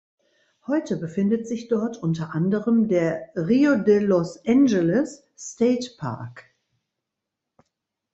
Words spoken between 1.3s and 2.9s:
sich dort unter anderem